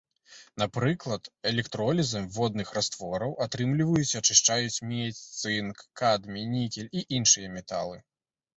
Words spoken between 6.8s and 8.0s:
і іншыя металы.